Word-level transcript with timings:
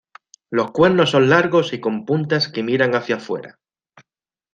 Los 0.49 0.71
cuernos 0.71 1.11
son 1.11 1.29
largos 1.29 1.73
y 1.73 1.79
con 1.79 2.05
puntas 2.07 2.47
que 2.47 2.63
miran 2.63 2.95
hacia 2.95 3.19
fuera. 3.19 3.59